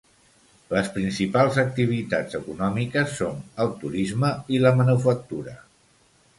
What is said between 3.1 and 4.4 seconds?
són el turisme